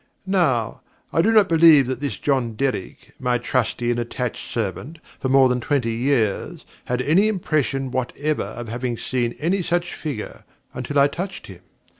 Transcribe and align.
Now, 0.25 0.81
I 1.13 1.21
do 1.21 1.31
not 1.31 1.47
believe 1.47 1.85
that 1.85 1.99
this 2.01 2.17
John 2.17 2.53
Derrick, 2.55 3.11
my 3.19 3.37
trusty 3.37 3.91
and 3.91 3.99
attached 3.99 4.51
servant 4.51 4.97
for 5.19 5.29
more 5.29 5.47
than 5.47 5.61
twenty 5.61 5.91
years, 5.91 6.65
had 6.85 7.03
any 7.03 7.27
impression 7.27 7.91
whatever 7.91 8.41
of 8.41 8.67
having 8.67 8.97
seen 8.97 9.35
any 9.39 9.61
such 9.61 9.93
figure, 9.93 10.43
until 10.73 10.97
I 10.97 11.05
touched 11.05 11.45
him. 11.45 11.61